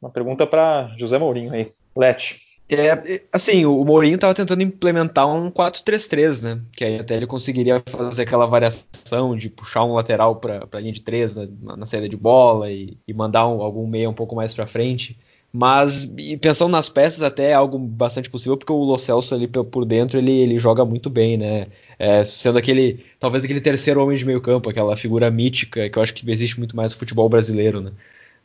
[0.00, 1.72] Uma pergunta para José Mourinho aí.
[1.96, 2.47] Lete.
[2.70, 6.60] É, assim, o Mourinho estava tentando implementar um 4-3-3, né?
[6.72, 10.92] Que aí até ele conseguiria fazer aquela variação de puxar um lateral para a linha
[10.92, 14.36] de 3 na, na, saída de bola e, e mandar um, algum meia um pouco
[14.36, 15.18] mais para frente.
[15.50, 16.06] Mas
[16.42, 20.18] pensando nas peças, até é algo bastante possível, porque o Lo Celso ali por dentro
[20.18, 21.66] ele, ele joga muito bem, né?
[21.98, 26.02] É, sendo aquele, talvez aquele terceiro homem de meio campo, aquela figura mítica que eu
[26.02, 27.92] acho que existe muito mais no futebol brasileiro, né?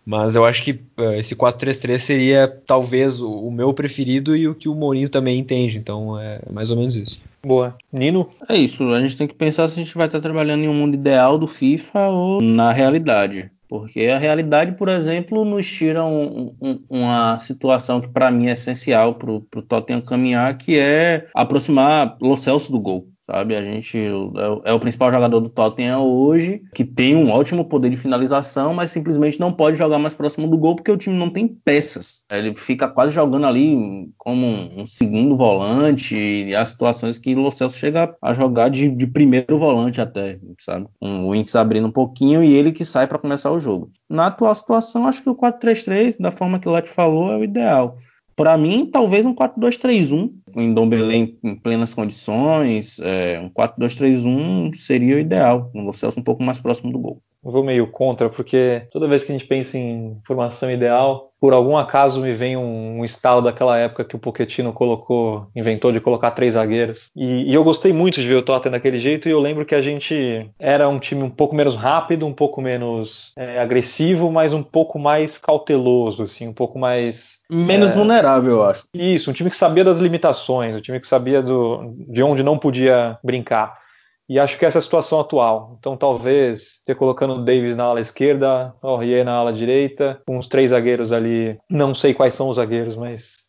[0.06, 4.56] Mas eu acho que uh, esse 4-3-3 seria talvez o, o, meu preferido e o
[4.56, 5.78] que o Mourinho também entende.
[5.78, 7.20] Então é mais ou menos isso.
[7.42, 7.76] Boa.
[7.92, 8.30] Nino?
[8.48, 8.90] É isso.
[8.90, 11.38] A gente tem que pensar se a gente vai estar trabalhando em um mundo ideal
[11.38, 13.50] do FIFA ou na realidade.
[13.68, 18.52] Porque a realidade, por exemplo, nos tira um, um, uma situação que para mim é
[18.52, 23.56] essencial para o Tottenham caminhar, que é aproximar Lo Celso do gol sabe?
[23.56, 27.90] A gente é, é, o principal jogador do Tottenham hoje, que tem um ótimo poder
[27.90, 31.30] de finalização, mas simplesmente não pode jogar mais próximo do gol porque o time não
[31.30, 32.26] tem peças.
[32.32, 37.40] Ele fica quase jogando ali como um, um segundo volante, e há situações que o
[37.40, 40.88] Lo Celso chega a jogar de, de primeiro volante até, sabe?
[41.02, 43.92] Um, o Inks abrindo um pouquinho e ele que sai para começar o jogo.
[44.10, 47.44] Na atual situação, acho que o 4-3-3, da forma que o Leti falou, é o
[47.44, 47.98] ideal.
[48.36, 55.16] Para mim, talvez um 4-2-3-1, em Dom Belém em plenas condições, é, um 4-2-3-1 seria
[55.16, 57.22] o ideal, com o Celso um pouco mais próximo do gol.
[57.44, 61.76] Vou meio contra, porque toda vez que a gente pensa em formação ideal, por algum
[61.76, 66.32] acaso me vem um, um estalo daquela época que o Pochettino colocou, inventou de colocar
[66.32, 67.10] três zagueiros.
[67.14, 69.76] E, e, eu gostei muito de ver o Tottenham daquele jeito, e eu lembro que
[69.76, 74.54] a gente era um time um pouco menos rápido, um pouco menos é, agressivo, mas
[74.54, 78.88] um pouco mais cauteloso, assim, um pouco mais menos é, vulnerável, eu acho.
[78.94, 82.58] Isso, um time que sabia das limitações, um time que sabia do, de onde não
[82.58, 83.83] podia brincar.
[84.30, 85.76] E acho que essa é a situação atual.
[85.80, 90.48] Então, talvez você colocando o Davis na ala esquerda, o Aurier na ala direita, os
[90.48, 91.58] três zagueiros ali.
[91.70, 93.43] Não sei quais são os zagueiros, mas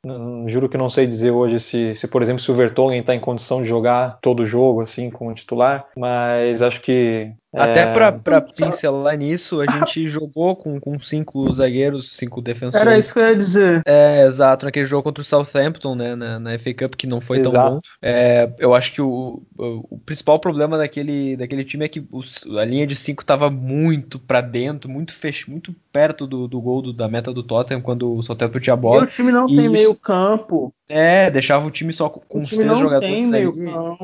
[0.49, 3.21] juro que não sei dizer hoje se, se por exemplo, se o Vertonghen está em
[3.21, 7.93] condição de jogar todo o jogo assim como titular, mas acho que até é...
[7.93, 12.87] pra, pra pincelar nisso, a gente jogou com, com cinco zagueiros, cinco defensores.
[12.87, 13.83] Era isso que eu ia dizer.
[13.87, 17.39] É, exato, naquele jogo contra o Southampton, né, na, na FA Cup, que não foi
[17.39, 17.55] exato.
[17.55, 17.81] tão bom.
[18.03, 22.45] É, eu acho que o, o, o, principal problema daquele, daquele time é que os,
[22.59, 26.83] a linha de cinco tava muito para dentro, muito fech, muito perto do, do gol
[26.83, 29.03] do, da meta do Tottenham quando o Southampton tinha a bola.
[29.03, 29.71] E o time não e tem isso...
[29.71, 30.75] meio campo.
[30.87, 33.49] É, deixava o time só com os três jogadores aí,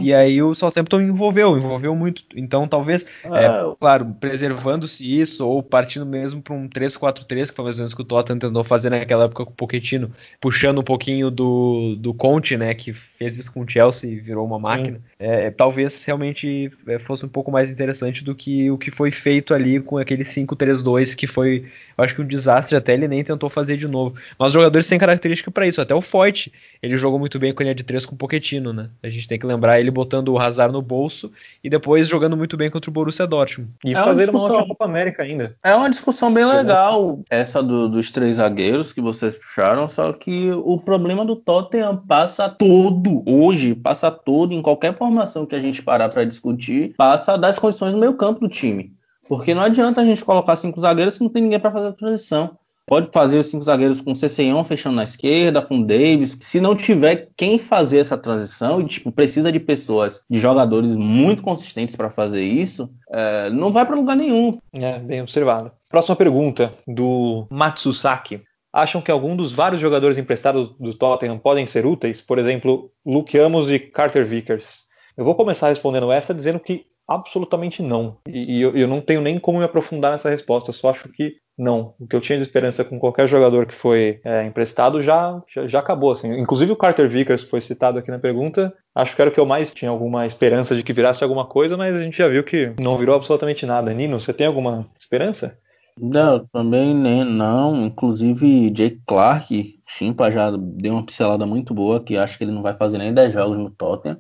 [0.01, 2.23] e aí o Southampton envolveu, envolveu muito.
[2.35, 7.65] Então talvez, é, é claro, preservando-se isso ou partindo mesmo para um 3-4-3, que foi
[7.65, 10.83] mais ou menos que o Tottenham tentou fazer naquela época com o Pochettino, puxando um
[10.83, 15.03] pouquinho do, do Conte, né, que fez isso com o Chelsea e virou uma máquina.
[15.19, 19.53] É, talvez realmente é, fosse um pouco mais interessante do que o que foi feito
[19.53, 21.67] ali com aquele 5-3-2 que foi,
[21.99, 24.17] eu acho que um desastre até ele nem tentou fazer de novo.
[24.39, 26.51] Mas os jogadores têm característica para isso, até o Foyt
[26.83, 28.89] ele jogou muito bem com a linha de três com o Pochettino, né?
[29.03, 31.31] A gente tem que lembrar ele botando o Hazard no bolso
[31.63, 33.71] e depois jogando muito bem contra o Borussia Dortmund.
[33.85, 35.57] E é fazer uma, ótima Copa América ainda.
[35.63, 40.51] É uma discussão bem legal essa do, dos três zagueiros que vocês puxaram, só que
[40.53, 45.83] o problema do Tottenham passa todo, hoje, passa todo, em qualquer formação que a gente
[45.83, 48.93] parar para discutir, passa das condições do meio campo do time.
[49.29, 51.93] Porque não adianta a gente colocar cinco zagueiros se não tem ninguém para fazer a
[51.93, 52.59] transição.
[52.91, 56.37] Pode fazer os cinco zagueiros com o fechando na esquerda, com Davis.
[56.41, 61.41] Se não tiver quem fazer essa transição, e tipo, precisa de pessoas, de jogadores muito
[61.41, 64.59] consistentes para fazer isso, é, não vai para lugar nenhum.
[64.73, 65.71] É, bem observado.
[65.89, 68.43] Próxima pergunta, do Matsusaki.
[68.73, 72.21] Acham que algum dos vários jogadores emprestados do Tottenham podem ser úteis?
[72.21, 74.81] Por exemplo, Luke Amos e Carter Vickers.
[75.17, 78.19] Eu vou começar respondendo essa dizendo que absolutamente não.
[78.29, 81.35] E, e eu, eu, não tenho nem como me aprofundar nessa resposta, só acho que
[81.61, 81.95] não.
[82.01, 85.69] O que eu tinha de esperança com qualquer jogador que foi é, emprestado já, já,
[85.69, 86.13] já, acabou.
[86.13, 86.33] Assim.
[86.41, 88.73] Inclusive o Carter Vickers foi citado aqui na pergunta.
[88.95, 91.77] Acho que era o que eu mais tinha alguma esperança de que virasse alguma coisa,
[91.77, 93.93] mas a gente já viu que não virou absolutamente nada.
[93.93, 95.59] Nino, você tem alguma esperança?
[96.01, 97.85] Não, também nem, não.
[97.85, 102.63] Inclusive, Jake Clark, Chimpa já deu uma pincelada muito boa, que acho que ele não
[102.63, 104.19] vai fazer nem 10 jogos no Tottenham.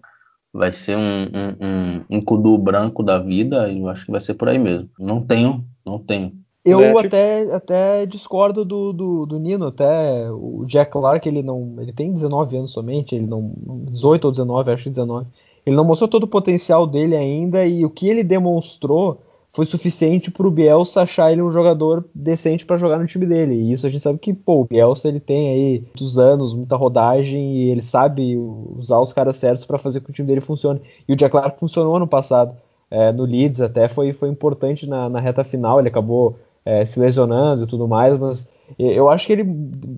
[0.52, 4.34] Vai ser um, um, um, um branco da vida, e eu acho que vai ser
[4.34, 4.90] por aí mesmo.
[4.98, 6.39] Não tenho, não tenho.
[6.64, 6.92] Eu né?
[6.98, 11.76] até, até discordo do, do, do, Nino, até o Jack Clark, ele não.
[11.78, 13.52] Ele tem 19 anos somente, ele não.
[13.90, 15.26] 18 ou 19, acho que 19.
[15.64, 19.20] Ele não mostrou todo o potencial dele ainda e o que ele demonstrou
[19.52, 23.54] foi suficiente para o Bielsa achar ele um jogador decente para jogar no time dele.
[23.54, 26.76] E isso a gente sabe que, pô, o Bielsa ele tem aí muitos anos, muita
[26.76, 30.40] rodagem e ele sabe usar os caras certos para fazer com que o time dele
[30.40, 30.80] funcione.
[31.08, 32.56] E o Jack Clark funcionou ano passado.
[32.90, 36.98] É, no Leeds até foi, foi importante na, na reta final, ele acabou é, se
[36.98, 39.44] lesionando e tudo mais, mas eu acho que ele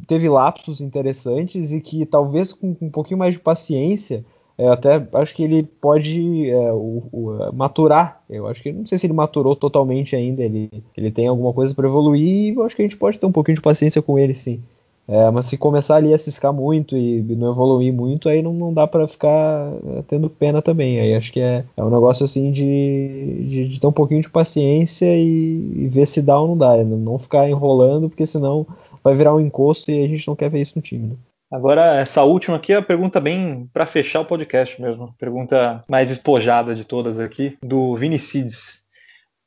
[0.07, 4.25] teve lapsos interessantes e que talvez com, com um pouquinho mais de paciência,
[4.57, 8.22] é, até acho que ele pode é, o, o, maturar.
[8.29, 11.75] Eu acho que não sei se ele maturou totalmente ainda, ele, ele tem alguma coisa
[11.75, 14.18] para evoluir e eu acho que a gente pode ter um pouquinho de paciência com
[14.18, 14.62] ele, sim.
[15.09, 18.73] É, mas se começar ali a ciscar muito e não evoluir muito, aí não, não
[18.73, 21.01] dá para ficar é, tendo pena também.
[21.01, 24.31] Aí acho que é, é um negócio assim de, de, de ter um pouquinho de
[24.31, 26.77] paciência e, e, ver se dá ou não dá.
[26.77, 28.67] Não, não ficar enrolando, porque senão
[29.03, 31.09] vai virar um encosto e a gente não quer ver isso no time.
[31.09, 31.17] Né?
[31.53, 35.15] Agora, essa última aqui é a pergunta bem para fechar o podcast mesmo.
[35.19, 38.83] Pergunta mais espojada de todas aqui, do Vinicides.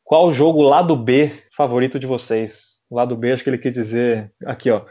[0.04, 2.76] Qual o jogo lado B favorito de vocês?
[2.91, 4.84] Lado B, acho que ele quis dizer aqui, ó.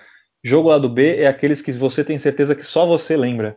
[0.45, 3.57] Jogo lado B é aqueles que você tem certeza que só você lembra.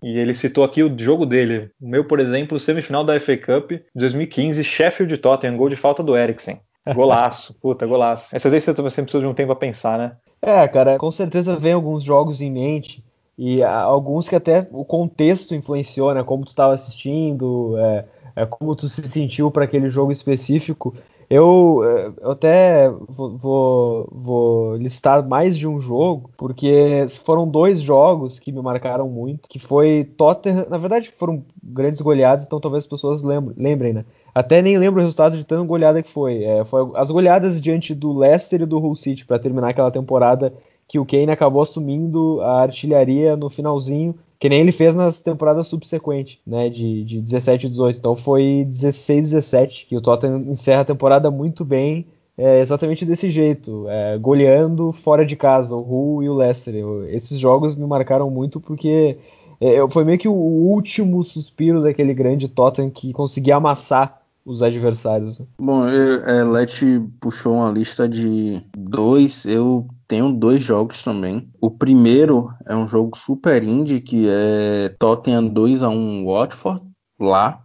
[0.00, 1.70] E ele citou aqui o jogo dele.
[1.80, 6.16] O meu, por exemplo, semifinal da FA Cup 2015, Sheffield Tottenham, gol de falta do
[6.16, 6.60] Eriksen.
[6.94, 8.34] Golaço, puta, golaço.
[8.34, 10.12] Essas vezes você sempre precisa de um tempo pra pensar, né?
[10.40, 13.04] É, cara, com certeza vem alguns jogos em mente.
[13.36, 16.22] E alguns que até o contexto influenciou, né?
[16.22, 18.04] Como tu estava assistindo, é,
[18.36, 20.94] é, como tu se sentiu para aquele jogo específico.
[21.30, 28.40] Eu, eh, eu até vou, vou, listar mais de um jogo, porque foram dois jogos
[28.40, 32.90] que me marcaram muito, que foi Tottenham, na verdade foram grandes goleadas, então talvez as
[32.90, 34.04] pessoas lembrem, lembrem né?
[34.34, 36.42] Até nem lembro o resultado de tão goleada que foi.
[36.42, 40.52] É, foi as goleadas diante do Leicester e do Hull City para terminar aquela temporada
[40.88, 45.68] que o Kane acabou assumindo a artilharia no finalzinho que nem ele fez nas temporadas
[45.68, 47.98] subsequentes, né, de, de 17 e 18.
[47.98, 52.06] Então foi 16 e 17 que o Tottenham encerra a temporada muito bem,
[52.38, 56.74] é, exatamente desse jeito, é, goleando fora de casa, o Hull e o Leicester.
[56.74, 59.18] Eu, esses jogos me marcaram muito porque
[59.60, 65.38] é, foi meio que o último suspiro daquele grande Tottenham que conseguia amassar os adversários.
[65.38, 65.44] Né?
[65.58, 66.72] Bom, é, Let
[67.20, 71.48] puxou uma lista de dois, eu tenho dois jogos também.
[71.60, 76.82] O primeiro é um jogo super indie, que é Tottenham 2 a 1 Watford,
[77.18, 77.62] lá.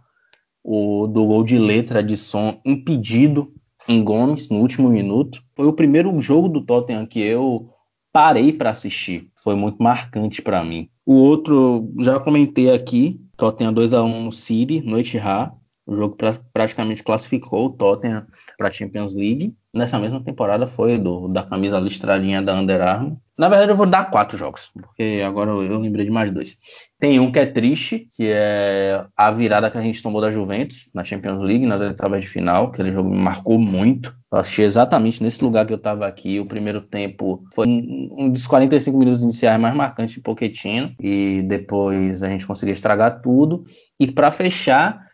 [0.62, 3.52] O do gol de letra de som impedido
[3.88, 5.42] em Gomes no último minuto.
[5.56, 7.68] Foi o primeiro jogo do Tottenham que eu
[8.12, 9.28] parei para assistir.
[9.42, 10.88] Foi muito marcante para mim.
[11.04, 15.52] O outro, já comentei aqui, Tottenham 2 a 1 no City, Noite Ra.
[15.84, 18.24] O jogo pra, praticamente classificou o Tottenham
[18.56, 19.52] para a Champions League.
[19.76, 23.18] Nessa mesma temporada foi do, da camisa listradinha da Under Armour.
[23.38, 26.56] Na verdade, eu vou dar quatro jogos, porque agora eu lembrei de mais dois.
[26.98, 30.88] Tem um que é triste, que é a virada que a gente tomou da Juventus
[30.94, 32.68] na Champions League, nas oitavas de final.
[32.68, 34.16] Aquele jogo me marcou muito.
[34.32, 36.40] Eu assisti exatamente nesse lugar que eu estava aqui.
[36.40, 40.94] O primeiro tempo foi um dos 45 minutos iniciais mais marcantes de Pochettino.
[40.98, 43.66] E depois a gente conseguiu estragar tudo.
[44.00, 45.06] E para fechar,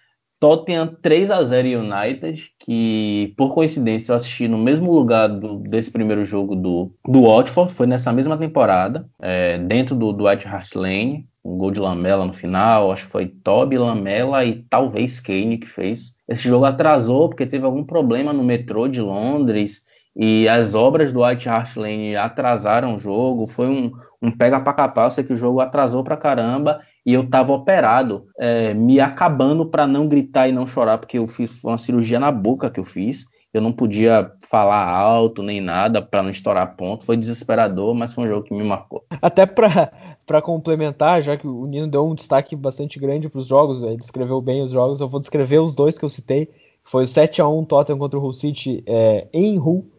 [0.42, 5.92] Tottenham 3 a 0 United, que por coincidência eu assisti no mesmo lugar do, desse
[5.92, 10.74] primeiro jogo do, do Watford, foi nessa mesma temporada, é, dentro do, do White Hart
[10.74, 15.58] Lane, um gol de Lamela no final, acho que foi Toby Lamela e talvez Kane
[15.58, 16.16] que fez.
[16.28, 21.24] Esse jogo atrasou porque teve algum problema no metrô de Londres e as obras do
[21.24, 25.36] White Hart Lane atrasaram o jogo, foi um, um pega pra capau, sei que o
[25.36, 30.52] jogo atrasou pra caramba e eu tava operado, é, me acabando para não gritar e
[30.52, 33.26] não chorar, porque eu fiz uma cirurgia na boca que eu fiz.
[33.54, 37.04] Eu não podia falar alto nem nada para não estourar ponto.
[37.04, 39.04] Foi desesperador, mas foi um jogo que me marcou.
[39.20, 43.82] Até para complementar, já que o Nino deu um destaque bastante grande para os jogos,
[43.82, 46.48] ele descreveu bem os jogos, eu vou descrever os dois que eu citei.
[46.82, 49.91] Foi o 7 a 1 Tottenham contra o Hull City é, em Hull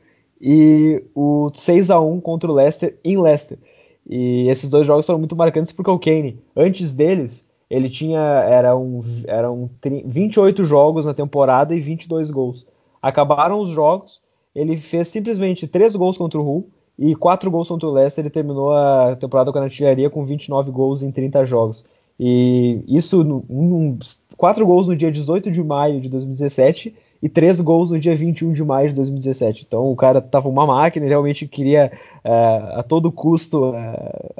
[0.46, 3.58] e o 6 a 1 contra o Leicester em Leicester.
[4.06, 9.02] E esses dois jogos foram muito marcantes porque o Kane, antes deles, ele tinha eram,
[9.26, 9.70] eram
[10.06, 12.68] 28 jogos na temporada e 22 gols.
[13.02, 14.20] Acabaram os jogos,
[14.54, 16.68] ele fez simplesmente 3 gols contra o Hull
[17.00, 18.26] e 4 gols contra o Leicester.
[18.26, 21.86] Ele terminou a temporada com a artilharia com 29 gols em 30 jogos.
[22.20, 23.98] E isso, um,
[24.36, 26.94] 4 gols no dia 18 de maio de 2017
[27.24, 29.64] e três gols no dia 21 de maio de 2017.
[29.66, 33.76] Então o cara tava uma máquina, ele realmente queria uh, a todo custo uh,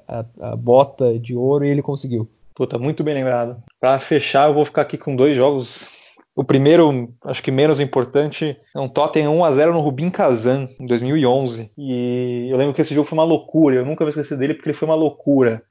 [0.06, 2.28] a, a, bota de ouro e ele conseguiu.
[2.54, 3.56] Puta, muito bem lembrado.
[3.80, 5.90] Para fechar, eu vou ficar aqui com dois jogos.
[6.36, 10.68] O primeiro, acho que menos importante, é um Tottenham 1 a 0 no Rubin Kazan
[10.78, 11.72] em 2011.
[11.78, 13.78] E eu lembro que esse jogo foi uma loucura.
[13.78, 15.64] Eu nunca vou esquecer dele porque ele foi uma loucura.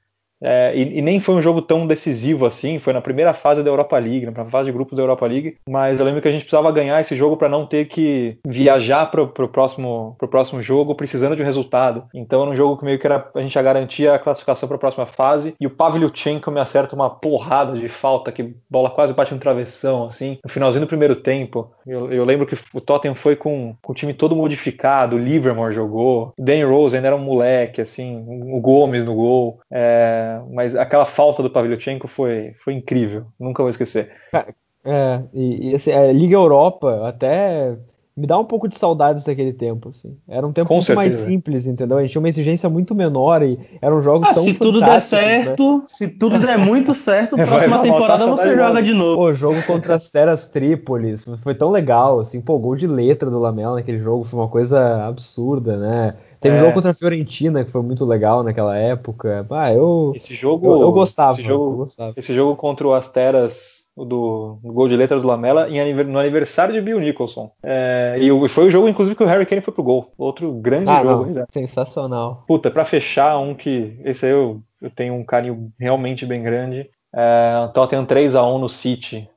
[0.43, 3.69] É, e, e, nem foi um jogo tão decisivo assim, foi na primeira fase da
[3.69, 6.41] Europa League, na fase de grupo da Europa League, mas eu lembro que a gente
[6.41, 10.95] precisava ganhar esse jogo para não ter que viajar pro, pro, próximo, pro próximo jogo
[10.95, 12.03] precisando de um resultado.
[12.13, 14.75] Então era um jogo que meio que era, a gente já garantia a classificação para
[14.75, 19.13] a próxima fase, e o Pavlyuchenko me acerta uma porrada de falta, que bola quase
[19.13, 21.71] bate no travessão, assim, no finalzinho do primeiro tempo.
[21.87, 25.73] Eu, eu lembro que o Tottenham foi com, com, o time todo modificado, o Livermore
[25.73, 29.59] jogou, o Danny Rose ainda era um moleque, assim, o Gomes no gol.
[29.71, 34.11] É, mas aquela falta do Pavlyuchenko foi, foi incrível, nunca vou esquecer.
[34.85, 37.77] É, e, e assim, a Liga Europa até
[38.15, 40.15] me dá um pouco de saudades daquele tempo, assim.
[40.27, 41.07] Era um tempo Com muito certeza.
[41.07, 41.97] mais simples, entendeu?
[41.97, 44.87] A gente tinha uma exigência muito menor e eram jogos ah, tão se tudo der
[44.87, 44.99] né?
[44.99, 45.83] certo, né?
[45.87, 49.21] se tudo der muito certo, próxima temporada você joga de novo.
[49.21, 53.39] O jogo contra as Teras Trípolis foi tão legal, assim, pô, gol de letra do
[53.39, 56.15] Lamela naquele jogo foi uma coisa absurda, né?
[56.39, 56.59] Teve é.
[56.59, 59.47] um jogo contra a Fiorentina que foi muito legal naquela época.
[59.49, 62.13] Ah, eu, esse jogo, eu, eu gostava, esse jogo, eu gostava.
[62.17, 66.73] Esse jogo contra o Asteras, do, do, gol de letra do Lamela, em, no aniversário
[66.73, 67.51] de Bill Nicholson.
[67.61, 70.11] É, e foi o jogo, inclusive, que o Harry Kane foi pro gol.
[70.17, 71.25] Outro grande ah, jogo.
[71.31, 72.43] Não, sensacional.
[72.47, 73.99] Puta, pra fechar, um que.
[74.03, 76.89] Esse aí eu, eu tenho um carinho realmente bem grande.
[77.15, 79.29] É, Tottenham 3x1 no City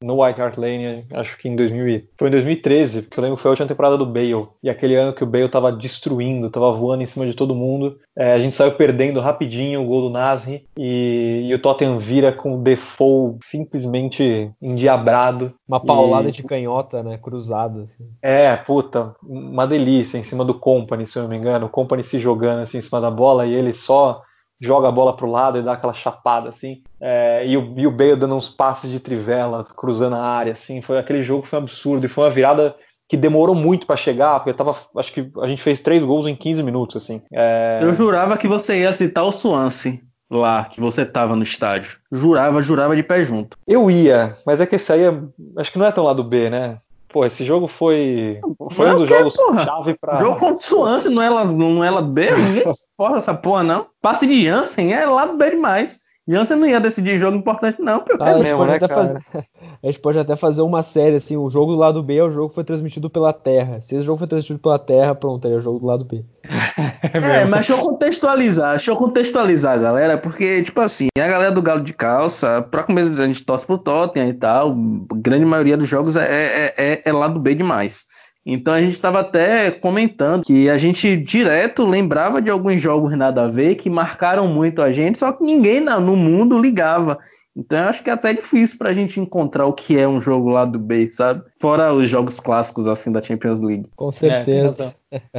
[0.00, 3.42] no White Hart Lane, acho que em 2000, foi em 2013, porque eu lembro que
[3.42, 6.72] foi a última temporada do Bale, e aquele ano que o Bale tava destruindo, tava
[6.72, 10.10] voando em cima de todo mundo, é, a gente saiu perdendo rapidinho o gol do
[10.10, 15.52] Nasri, e, e o Tottenham vira com o Defoe simplesmente endiabrado.
[15.68, 16.32] Uma paulada e...
[16.32, 17.82] de canhota, né, cruzada.
[17.82, 18.04] Assim.
[18.22, 22.02] É, puta, uma delícia em cima do Company, se eu não me engano, o Company
[22.02, 24.22] se jogando assim em cima da bola, e ele só
[24.60, 26.82] joga a bola pro lado e dá aquela chapada, assim.
[27.00, 30.80] É, e, o, e o Bale dando uns passes de trivela, cruzando a área, assim.
[30.82, 32.74] Foi aquele jogo foi um absurdo e foi uma virada
[33.08, 36.34] que demorou muito para chegar, porque tava, acho que a gente fez três gols em
[36.34, 37.22] 15 minutos, assim.
[37.32, 37.78] É...
[37.80, 41.98] Eu jurava que você ia citar o Swansea lá, que você tava no estádio.
[42.10, 43.56] Jurava, jurava de pé junto.
[43.66, 45.14] Eu ia, mas é que esse aí, é,
[45.56, 46.78] acho que não é tão lado B, né?
[47.16, 48.38] Pô, esse jogo foi,
[48.72, 49.64] foi um dos jogos porra?
[49.64, 50.16] chave pra.
[50.16, 52.30] Jogo contra o Swansea não é não é lá B?
[52.30, 53.86] Ninguém porra essa porra, não.
[54.02, 56.00] Passe de Jansen é lá B demais.
[56.28, 58.94] Jansen não ia decidir jogo importante, não, porque ah, é mesmo, né, cara?
[58.94, 59.18] Fazer...
[59.82, 62.30] A gente pode até fazer uma série assim, o jogo do lado B é o
[62.30, 63.80] jogo que foi transmitido pela Terra.
[63.80, 66.24] Se esse jogo foi transmitido pela Terra, pronto, aí é o jogo do lado B.
[67.12, 71.62] é, mas deixa eu contextualizar, deixa eu contextualizar, galera, porque, tipo assim, a galera do
[71.62, 75.76] Galo de Calça, pra começo a gente torce pro Tottenham e tal, a grande maioria
[75.76, 78.06] dos jogos é, é, é, é lado B demais.
[78.48, 83.42] Então a gente estava até comentando que a gente direto lembrava de alguns jogos nada
[83.42, 87.18] a ver que marcaram muito a gente, só que ninguém no mundo ligava.
[87.56, 90.20] Então eu acho que é até difícil para a gente encontrar o que é um
[90.20, 91.42] jogo lá do B, sabe?
[91.58, 93.90] Fora os jogos clássicos assim da Champions League.
[93.96, 94.94] Com certeza.
[95.10, 95.20] É,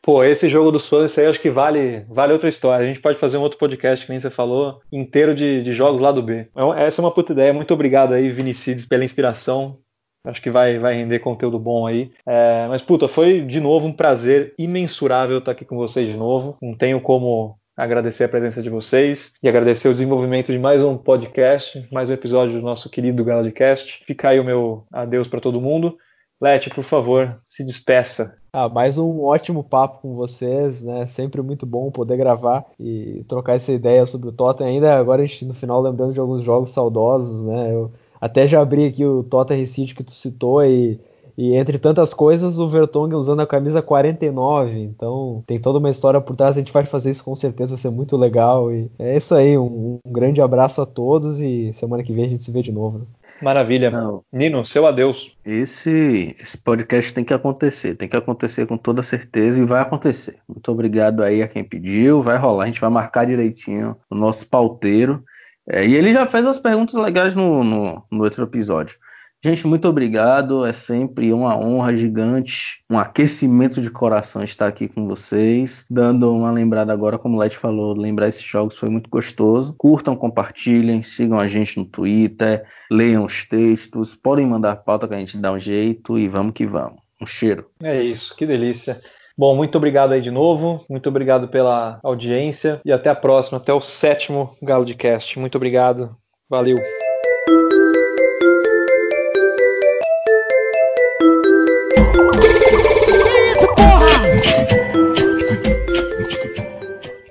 [0.00, 2.84] Pô, esse jogo do isso aí acho que vale, vale outra história.
[2.84, 6.00] A gente pode fazer um outro podcast, que nem você falou, inteiro de, de jogos
[6.00, 6.46] lá do B.
[6.54, 7.52] É essa é uma puta ideia.
[7.52, 9.78] Muito obrigado aí, Vinicius, pela inspiração.
[10.26, 12.10] Acho que vai, vai render conteúdo bom aí.
[12.26, 16.56] É, mas, puta, foi de novo um prazer imensurável estar aqui com vocês de novo.
[16.60, 20.96] Não tenho como agradecer a presença de vocês e agradecer o desenvolvimento de mais um
[20.96, 24.02] podcast, mais um episódio do nosso querido Galadcast.
[24.06, 25.96] Fica aí o meu adeus para todo mundo.
[26.40, 28.36] Leti, por favor, se despeça.
[28.52, 31.06] Ah, mais um ótimo papo com vocês, né?
[31.06, 34.70] Sempre muito bom poder gravar e trocar essa ideia sobre o Tottenham.
[34.70, 37.72] Ainda agora a gente no final lembrando de alguns jogos saudosos, né?
[37.72, 37.92] Eu
[38.26, 40.98] até já abri aqui o Tottenham City que tu citou e,
[41.38, 46.20] e entre tantas coisas o Vertonghen usando a camisa 49, então tem toda uma história
[46.20, 49.16] por trás, a gente vai fazer isso com certeza, vai ser muito legal e é
[49.16, 52.50] isso aí, um, um grande abraço a todos e semana que vem a gente se
[52.50, 52.98] vê de novo.
[52.98, 53.04] Né?
[53.42, 53.90] Maravilha.
[53.90, 54.22] Não.
[54.32, 55.32] Nino, seu adeus.
[55.44, 60.36] Esse, esse podcast tem que acontecer, tem que acontecer com toda certeza e vai acontecer.
[60.48, 64.48] Muito obrigado aí a quem pediu, vai rolar, a gente vai marcar direitinho o nosso
[64.48, 65.22] pauteiro.
[65.68, 68.96] É, e ele já fez umas perguntas legais no, no, no, outro episódio.
[69.44, 70.64] Gente, muito obrigado.
[70.64, 75.86] É sempre uma honra gigante, um aquecimento de coração estar aqui com vocês.
[75.90, 79.74] Dando uma lembrada agora, como o Led falou, lembrar esses jogos foi muito gostoso.
[79.76, 85.18] Curtam, compartilhem, sigam a gente no Twitter, leiam os textos, podem mandar pauta que a
[85.18, 87.00] gente dá um jeito e vamos que vamos.
[87.20, 87.70] Um cheiro.
[87.82, 89.00] É isso, que delícia.
[89.38, 93.72] Bom, muito obrigado aí de novo, muito obrigado pela audiência e até a próxima, até
[93.72, 95.38] o sétimo Galo de Cast.
[95.38, 96.16] Muito obrigado,
[96.48, 96.76] valeu.